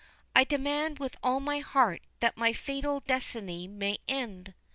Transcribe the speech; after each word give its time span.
I 0.35 0.45
demand 0.45 0.97
with 0.97 1.15
all 1.21 1.39
my 1.39 1.59
heart 1.59 2.01
that 2.21 2.35
my 2.35 2.53
fatal 2.53 3.01
destiny 3.01 3.67
may 3.67 3.99
end.' 4.07 4.55